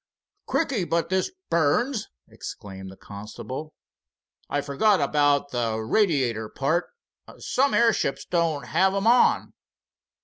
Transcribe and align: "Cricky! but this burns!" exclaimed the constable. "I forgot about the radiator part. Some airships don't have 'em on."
"Cricky! 0.47 0.83
but 0.83 1.09
this 1.09 1.29
burns!" 1.51 2.07
exclaimed 2.27 2.89
the 2.89 2.97
constable. 2.97 3.75
"I 4.49 4.61
forgot 4.61 4.99
about 4.99 5.51
the 5.51 5.77
radiator 5.77 6.49
part. 6.49 6.87
Some 7.37 7.75
airships 7.75 8.25
don't 8.25 8.63
have 8.65 8.95
'em 8.95 9.05
on." 9.05 9.53